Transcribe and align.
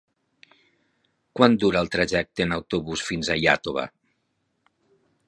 Quant 1.39 1.57
dura 1.65 1.83
el 1.85 1.91
trajecte 1.97 2.47
en 2.47 2.55
autobús 2.57 3.05
fins 3.11 3.29
a 3.35 3.39
Iàtova? 3.45 3.85